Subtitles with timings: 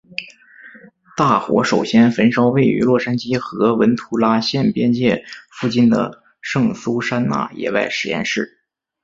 [1.15, 8.57] 大火首先焚烧位于洛杉矶和文图拉县边界附近的圣苏珊娜野外实验室。